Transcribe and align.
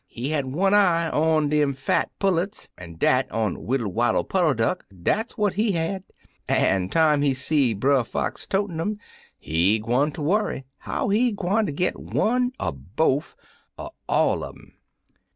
He 0.07 0.29
had 0.29 0.47
one 0.47 0.73
eye 0.73 1.11
on 1.11 1.49
dem 1.49 1.75
fat 1.75 2.09
pullets 2.17 2.69
an' 2.75 2.95
dat 2.97 3.27
ol' 3.31 3.55
Widdle 3.57 3.91
Waddle 3.91 4.23
Puddle 4.23 4.55
Duck, 4.55 4.83
dat 5.03 5.29
's 5.29 5.37
what 5.37 5.53
he 5.53 5.73
had, 5.73 6.03
an' 6.49 6.89
time 6.89 7.21
he 7.21 7.35
see 7.35 7.75
Brer 7.75 8.03
Fox 8.03 8.47
totin' 8.47 8.79
um, 8.79 8.97
he 9.37 9.77
'gun 9.77 10.11
ter 10.11 10.23
worry 10.23 10.65
how 10.79 11.09
he 11.09 11.31
gwineter 11.31 11.71
git 11.75 11.99
one 11.99 12.51
er 12.59 12.71
bofe, 12.71 13.35
or 13.77 13.91
all 14.09 14.43
un 14.43 14.49
um. 14.49 14.71